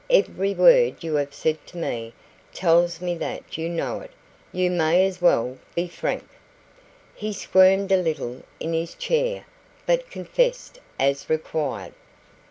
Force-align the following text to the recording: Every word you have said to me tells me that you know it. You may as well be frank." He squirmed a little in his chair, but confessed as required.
Every 0.09 0.55
word 0.55 1.03
you 1.03 1.13
have 1.17 1.31
said 1.31 1.63
to 1.67 1.77
me 1.77 2.13
tells 2.51 3.01
me 3.01 3.13
that 3.19 3.59
you 3.59 3.69
know 3.69 3.99
it. 3.99 4.09
You 4.51 4.71
may 4.71 5.05
as 5.05 5.21
well 5.21 5.59
be 5.75 5.87
frank." 5.87 6.27
He 7.13 7.31
squirmed 7.31 7.91
a 7.91 7.97
little 7.97 8.41
in 8.59 8.73
his 8.73 8.95
chair, 8.95 9.45
but 9.85 10.09
confessed 10.09 10.79
as 10.99 11.29
required. 11.29 11.93